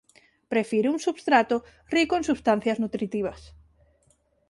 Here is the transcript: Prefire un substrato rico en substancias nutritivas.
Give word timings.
Prefire 0.53 0.87
un 0.93 0.99
substrato 1.05 1.55
rico 1.95 2.13
en 2.15 2.23
substancias 2.29 2.81
nutritivas. 2.83 3.39